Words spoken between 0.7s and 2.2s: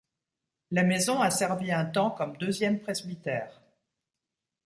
La maison a servi un temps